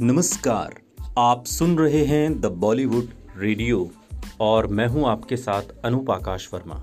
नमस्कार, 0.00 0.74
आप 1.18 1.44
सुन 1.46 1.76
रहे 1.78 2.04
हैं 2.04 2.40
द 2.40 2.46
बॉलीवुड 2.52 3.10
रेडियो 3.38 3.90
और 4.40 4.66
मैं 4.66 4.86
हूँ 4.86 5.06
आपके 5.08 5.36
साथ 5.36 5.62
अनूप 5.84 6.10
आकाश 6.10 6.48
वर्मा। 6.54 6.80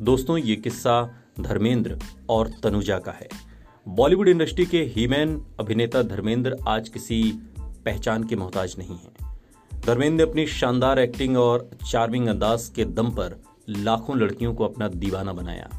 दोस्तों, 0.00 0.38
ये 0.38 0.56
किस्सा 0.56 1.02
धर्मेंद्र 1.40 1.98
और 2.30 2.50
तनुजा 2.62 2.98
का 2.98 3.12
है। 3.12 3.28
बॉलीवुड 3.86 4.28
इंडस्ट्री 4.28 4.66
के 4.66 4.82
हीमैन 4.96 5.40
अभिनेता 5.60 6.02
धर्मेंद्र 6.02 6.56
आज 6.68 6.88
किसी 6.88 7.22
पहचान 7.84 8.24
के 8.24 8.36
मोहताज 8.36 8.74
नहीं 8.78 8.98
है। 8.98 9.80
धर्मेंद्र 9.80 10.28
अपनी 10.28 10.46
शानदार 10.48 10.98
एक्टिंग 10.98 11.36
और 11.36 11.68
चार्मिंग 11.90 12.28
अंदाज 12.28 12.68
के 12.68 12.84
दम 12.84 13.10
पर 13.10 13.40
लाखों 13.68 14.18
लड़कियों 14.18 14.54
को 14.54 14.64
अपना 14.64 14.88
दीवाना 14.88 15.32
बनाया। 15.32 15.70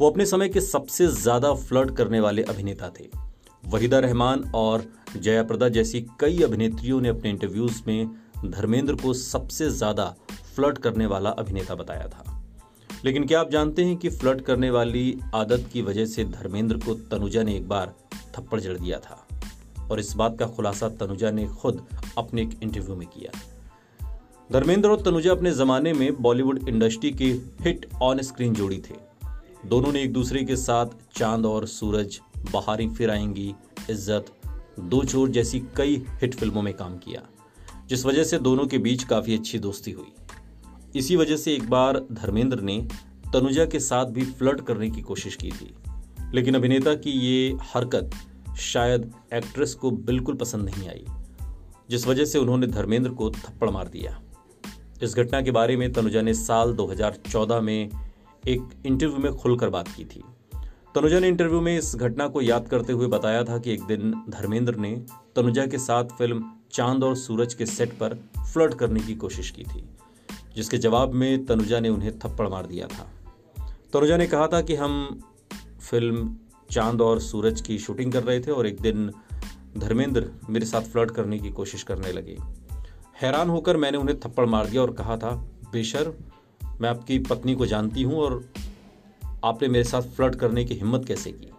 वो 0.00 0.10
अपने 0.10 0.26
समय 0.26 0.48
के 0.48 0.60
सबसे 0.60 1.06
ज़्यादा 1.06 1.54
फ्लर्ट 1.54 1.96
करने 1.96 2.20
वाले 2.20 2.42
अभिनेता 2.42 2.92
थे। 3.00 3.29
वहीदा 3.64 3.98
रहमान 3.98 4.52
और 4.54 4.84
जयाप्रदा 5.16 5.68
जैसी 5.68 6.06
कई 6.20 6.42
अभिनेत्रियों 6.42 7.00
ने 7.00 7.08
अपने 7.08 7.30
इंटरव्यूज़ 7.30 7.82
में 7.86 8.10
धर्मेंद्र 8.44 8.94
को 8.94 9.12
सबसे 9.12 9.70
ज़्यादा 9.70 10.14
फ्लर्ट 10.56 10.78
करने 10.78 11.06
वाला 11.06 11.30
अभिनेता 11.30 11.74
बताया 11.74 12.08
था। 12.08 12.44
लेकिन 13.04 13.26
क्या 13.26 13.40
आप 13.40 13.50
जानते 13.50 13.84
हैं 13.84 13.96
कि 13.96 14.08
फ्लर्ट 14.08 14.40
करने 14.40 14.70
वाली 14.70 15.18
आदत 15.34 15.70
की 15.72 15.82
वजह 15.82 16.06
से 16.06 16.24
धर्मेंद्र 16.24 16.76
को 16.76 16.94
तनुजा 16.94 17.42
ने 17.42 17.56
एक 17.56 17.68
बार 17.68 17.94
थप्पड़ 18.38 18.60
जड़ 18.60 18.78
दिया 18.78 18.98
था? 18.98 19.26
और 19.90 20.00
इस 20.00 20.16
बात 20.16 20.38
का 20.38 20.46
खुलासा 20.46 20.88
तनुजा 20.88 21.30
ने 21.30 21.46
खुद 21.46 21.86
अपने 22.18 22.42
एक 22.42 22.50
इंटरव्यू 22.62 22.96
में 22.96 23.08
किया। 23.08 23.38
धर्मेंद्र 24.52 24.88
और 24.88 25.02
तनुजा 25.02 25.30
अपने 25.30 25.52
जमाने 25.52 25.92
में 25.92 26.22
बॉलीवुड 26.22 26.68
इंडस्ट्री 26.68 27.10
की 27.10 27.30
हिट 27.60 27.86
ऑन 28.02 28.22
स्क्रीन 28.22 28.54
जोड़ी 28.54 28.78
थे। 28.78 28.94
दोनों 29.66 29.92
ने 29.92 30.02
एक 30.02 30.12
दूसरे 30.12 30.44
के 30.44 30.56
साथ 30.56 30.86
चाँद 31.16 31.46
और 31.46 31.66
सूरज 31.66 32.20
बहारी 32.52 32.88
फिर 32.88 33.10
आएँगी 33.10 33.54
इज़्ज़त, 33.90 34.32
दो 34.80 35.02
चोर 35.04 35.28
जैसी 35.28 35.60
कई 35.76 35.96
हिट 36.22 36.34
फ़िल्मों 36.34 36.62
में 36.62 36.72
काम 36.74 36.96
किया, 36.98 37.22
जिस 37.88 38.04
वजह 38.06 38.24
से 38.24 38.38
दोनों 38.38 38.66
के 38.66 38.78
बीच 38.78 39.04
काफ़ी 39.04 39.34
अच्छी 39.34 39.58
दोस्ती 39.58 39.90
हुई। 39.90 40.12
इसी 40.96 41.16
वजह 41.16 41.36
से 41.36 41.54
एक 41.54 41.68
बार 41.70 42.00
धर्मेंद्र 42.12 42.60
ने 42.60 42.78
तनुजा 43.32 43.64
के 43.64 43.80
साथ 43.80 44.06
भी 44.06 44.24
फ्लर्ट 44.24 44.60
करने 44.60 44.90
की 44.90 45.00
कोशिश 45.00 45.36
की 45.36 45.50
थी, 45.50 45.74
लेकिन 46.34 46.54
अभिनेता 46.54 46.94
की 46.94 47.10
ये 47.10 47.56
हरकत 47.62 48.10
शायद 48.58 49.12
एक्ट्रेस 49.34 49.74
को 49.74 49.90
बिल्कुल 49.90 50.34
पसंद 50.34 50.64
नहीं 50.64 50.88
आई, 50.88 51.04
जिस 51.90 52.06
वजह 52.06 52.24
से 52.24 52.38
उन्होंने 52.38 52.66
धर्मेंद्र 52.66 53.10
को 53.10 53.30
थप्पड़ 53.30 53.70
मार 53.70 53.88
दिया। 53.88 54.20
इस 55.02 55.14
घटना 55.14 55.40
के 55.42 55.50
बारे 55.50 55.76
में 55.76 55.92
तनुजा 55.92 56.22
ने 56.22 56.34
साल 56.34 56.72
2014 56.72 57.60
में 57.60 57.90
एक 58.48 58.68
इंटरव्यू 58.86 59.18
में 59.18 59.32
खुलकर 59.32 59.70
बात 59.70 59.88
की 59.88 60.04
थी। 60.04 60.22
तनुजा 60.94 61.18
ने 61.20 61.28
इंटरव्यू 61.28 61.60
में 61.60 61.78
इस 61.78 61.94
घटना 61.96 62.26
को 62.28 62.40
याद 62.40 62.68
करते 62.68 62.92
हुए 62.92 63.06
बताया 63.06 63.44
था 63.44 63.58
कि 63.58 63.72
एक 63.72 63.82
दिन 63.82 64.12
धर्मेंद्र 64.28 64.74
ने 64.74 64.90
तनुजा 65.36 65.66
के 65.66 65.78
साथ 65.78 66.04
फ़िल्म 66.04 66.44
चाँद 66.72 67.04
और 67.04 67.16
सूरज 67.16 67.54
के 67.54 67.66
सेट 67.66 67.92
पर 67.92 68.14
फ्लर्ट 68.52 68.74
करने 68.74 69.00
की 69.00 69.14
कोशिश 69.14 69.50
की 69.50 69.62
थी, 69.62 69.84
जिसके 70.54 70.78
जवाब 70.78 71.12
में 71.12 71.46
तनुजा 71.46 71.80
ने 71.80 71.88
उन्हें 71.88 72.18
थप्पड़ 72.18 72.48
मार 72.48 72.66
दिया 72.66 72.86
था। 72.86 73.06
तनुजा 73.92 74.16
ने 74.16 74.26
कहा 74.26 74.46
था 74.46 74.60
कि 74.60 74.74
हम 74.74 75.20
फ़िल्म 75.90 76.36
चाँद 76.70 77.00
और 77.00 77.20
सूरज 77.20 77.60
की 77.60 77.78
शूटिंग 77.78 78.12
कर 78.12 78.22
रहे 78.22 78.40
थे 78.40 78.50
और 78.50 78.66
एक 78.66 78.80
दिन 78.80 79.10
धर्मेंद्र 79.78 80.30
मेरे 80.50 80.66
साथ 80.66 80.82
फ्लर्ट 80.82 81.10
करने 81.10 81.38
की 81.38 81.50
कोशिश 81.50 81.82
करने 81.82 82.12
लगे। 82.12 82.36
हैरान 83.22 83.50
होकर 83.50 83.76
मैंने 83.76 83.98
उन्हें 83.98 84.18
थप्पड़ 84.20 84.46
मार 84.46 84.66
दिया 84.66 84.82
और 84.82 84.92
कहा 84.92 85.16
था, 85.16 85.30
बेशर, 85.72 86.12
मैं 86.80 86.88
आपकी 86.88 87.18
पत्नी 87.18 87.54
को 87.54 87.66
जानती 87.66 88.02
हूँ 88.02 88.18
और 88.18 88.44
आपने 89.44 89.68
मेरे 89.68 89.84
साथ 89.84 90.02
फ्लर्ट 90.02 90.34
करने 90.34 90.64
की 90.64 90.74
हिम्मत 90.74 91.04
कैसे 91.04 91.32
की? 91.32 91.50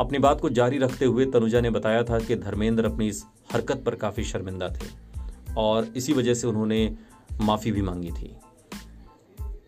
अपनी 0.00 0.18
बात 0.18 0.40
को 0.40 0.50
जारी 0.50 0.78
रखते 0.78 1.04
हुए 1.04 1.26
तनुजा 1.26 1.60
ने 1.60 1.70
बताया 1.70 2.02
था 2.02 2.18
कि 2.18 2.36
धर्मेंद्र 2.36 2.84
अपनी 2.84 3.08
इस 3.08 3.24
हरकत 3.52 3.82
पर 3.86 3.94
काफ़ी 3.94 4.24
शर्मिंदा 4.24 4.68
थे 4.68 4.88
और 5.56 5.84
इसी 5.84 6.12
वजह 6.12 6.34
से 6.34 6.46
उन्होंने 6.46 6.96
माफ़ी 7.40 7.72
भी 7.72 7.82
मांगी 7.82 8.10
थी। 8.10 8.36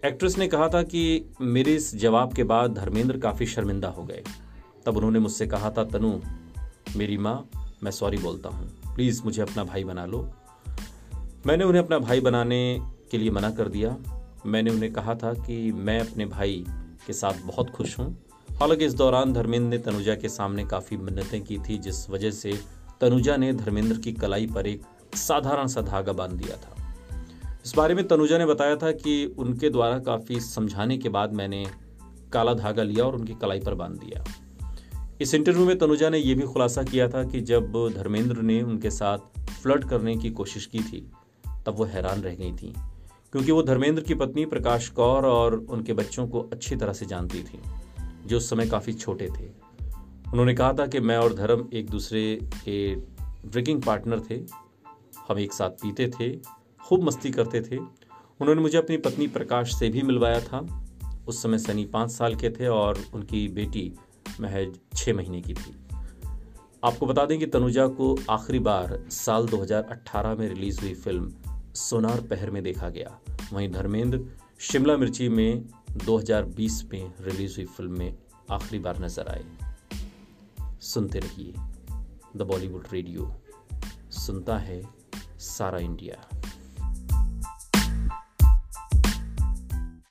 एक्ट्रेस 0.04 0.38
ने 0.38 0.48
कहा 0.48 0.68
था 0.68 0.82
कि 0.82 1.24
मेरे 1.40 1.74
इस 1.74 1.96
जवाब 1.96 2.32
के 2.32 2.44
बाद 2.44 2.74
धर्मेंद्र 2.74 3.18
काफ़ी 3.18 3.46
शर्मिंदा 3.46 3.88
हो 3.88 4.04
गए। 4.04 4.22
तब 4.86 4.96
उन्होंने 4.96 5.18
मुझसे 5.18 5.46
कहा 5.46 5.70
था, 5.70 5.84
तनु, 5.84 6.20
मेरी 6.96 7.18
माँ, 7.18 7.50
मैं 7.82 7.90
सॉरी 7.90 8.18
बोलता 8.18 8.48
हूँ। 8.48 8.94
प्लीज़ 8.94 9.22
मुझे 9.24 9.42
अपना 9.42 9.64
भाई 9.64 9.84
बना 9.84 10.06
लो। 10.06 10.32
मैंने 11.46 11.64
उन्हें 11.64 11.82
अपना 11.82 11.98
भाई 11.98 12.20
बनाने 12.20 12.78
के 13.10 13.18
लिए 13.18 13.30
मना 13.30 13.50
कर 13.50 13.68
दिया। 13.68 13.96
मैंने 14.46 14.70
उन्हें 14.70 14.92
कहा 14.92 15.14
था 15.14 15.34
कि 15.34 15.72
मैं 15.72 16.00
अपने 16.00 16.26
भाई 16.26 16.64
के 17.06 17.12
साथ 17.12 17.32
बहुत 17.44 17.70
खुश 17.70 17.98
हूँ। 17.98 18.24
हालाँकि 18.60 18.84
इस 18.84 18.94
दौरान 18.94 19.32
धर्मेंद्र 19.32 19.68
ने 19.68 19.78
तनुजा 19.78 20.14
के 20.14 20.28
सामने 20.28 20.64
काफ़ी 20.64 20.96
मिन्नतें 20.96 21.44
की 21.44 21.58
थी, 21.58 21.78
जिस 21.78 22.10
वजह 22.10 22.30
से 22.30 22.60
तनुजा 23.00 23.36
ने 23.36 23.52
धर्मेंद्र 23.52 23.98
की 23.98 24.12
कलाई 24.12 24.46
पर 24.46 24.66
एक 24.66 24.82
साधारण 25.14 25.66
सा 25.66 25.80
धागा 25.80 26.12
बाँध 26.12 26.32
दिया 26.32 26.56
था। 26.56 26.76
इस 27.64 27.72
बारे 27.76 27.94
में 27.94 28.08
तनुजा 28.08 28.38
ने 28.38 28.46
बताया 28.46 28.76
था 28.76 28.92
कि 28.92 29.34
उनके 29.38 29.70
द्वारा 29.70 29.98
काफ़ी 29.98 30.40
समझाने 30.40 30.98
के 30.98 31.08
बाद 31.08 31.32
मैंने 31.32 31.66
काला 32.32 32.54
धागा 32.54 32.82
लिया 32.82 33.04
और 33.04 33.14
उनकी 33.14 33.34
कलाई 33.34 33.60
पर 33.60 33.74
बाँध 33.74 33.92
दिया। 33.92 34.24
इस 35.20 35.34
इंटरव्यू 35.34 35.66
में 35.66 35.78
तनुजा 35.78 36.08
ने 36.08 36.18
यह 36.18 36.34
भी 36.34 36.42
खुलासा 36.42 36.82
किया 36.82 37.08
था 37.08 37.24
कि 37.24 37.40
जब 37.40 37.92
धर्मेंद्र 37.96 38.36
ने 38.36 38.62
उनके 38.62 38.90
साथ 38.90 39.18
फ्लर्ट 39.62 39.88
करने 39.88 40.16
की 40.16 40.30
कोशिश 40.30 40.66
की 40.66 40.78
थी, 40.78 41.10
तब 41.66 41.74
वो 41.76 41.84
हैरान 41.84 42.20
रह 42.20 42.34
गई 42.34 42.52
थी। 42.52 42.74
क्योंकि 43.34 43.52
वो 43.52 43.62
धर्मेंद्र 43.62 44.02
की 44.02 44.14
पत्नी 44.14 44.44
प्रकाश 44.44 44.88
कौर 44.88 45.26
और 45.26 45.54
उनके 45.54 45.92
बच्चों 45.92 46.28
को 46.28 46.40
अच्छी 46.40 46.76
तरह 46.76 46.92
से 46.92 47.06
जानती 47.06 47.42
थी, 47.42 47.60
जो 48.26 48.36
उस 48.36 48.50
समय 48.50 48.66
काफ़ी 48.66 48.92
छोटे 48.92 49.26
थे। 49.26 49.46
उन्होंने 50.32 50.54
कहा 50.54 50.72
था 50.72 50.86
कि 50.86 51.00
मैं 51.00 51.16
और 51.16 51.34
धर्म 51.34 51.68
एक 51.72 51.90
दूसरे 51.90 52.38
के 52.42 52.94
ड्रिंकिंग 53.48 53.82
पार्टनर 53.82 54.20
थे। 54.20 54.34
हम 55.28 55.38
एक 55.38 55.52
साथ 55.52 55.70
पीते 55.70 56.08
थे, 56.08 56.36
खूब 56.86 57.02
मस्ती 57.02 57.30
करते 57.30 57.62
थे। 57.62 57.76
उन्होंने 58.40 58.60
मुझे 58.60 58.78
अपनी 58.78 58.96
पत्नी 58.96 59.26
प्रकाश 59.26 59.74
से 59.74 59.88
भी 59.88 60.02
मिलवाया 60.02 60.40
था। 60.40 60.86
उस 61.28 61.42
समय 61.42 61.58
सनी 61.58 61.84
पाँच 61.84 62.10
साल 62.10 62.34
के 62.34 62.50
थे 62.50 62.66
और 62.66 62.98
उनकी 63.14 63.48
बेटी 63.48 63.92
महज 64.40 64.78
छः 64.96 65.14
महीने 65.14 65.40
की 65.40 65.54
थी। 65.54 65.76
आपको 66.84 67.06
बता 67.06 67.26
दें 67.26 67.38
कि 67.38 67.46
तनुजा 67.46 67.86
को 67.86 68.18
आखिरी 68.30 68.58
बार 68.58 69.04
साल 69.10 69.46
2018 69.46 70.34
में 70.34 70.48
रिलीज़ 70.48 70.80
हुई 70.80 70.94
फ़िल्म 70.94 71.32
सोनार 71.74 72.20
पहर 72.20 72.50
में 72.50 72.62
देखा 72.62 72.88
गया। 72.88 73.20
वहीं 73.52 73.68
धर्मेंद्र, 73.68 74.24
शिमला 74.58 74.96
मिर्ची 74.96 75.28
में 75.28 75.64
2020 75.90 76.84
में 76.92 77.12
रिलीज़ 77.20 77.56
हुई 77.56 77.64
फ़िल्म 77.64 77.98
में 77.98 78.18
आखिरी 78.50 78.78
बार 78.78 79.04
नज़र 79.04 79.28
आए। 79.28 79.44
सुनते 80.80 81.18
रहिए। 81.18 81.54
द 82.36 82.42
बॉलीवुड 82.42 82.86
रेडियो, 82.92 83.40
सुनता 84.10 84.58
है 84.58 84.82
सारा 85.38 85.78
इंडिया। 85.78 86.33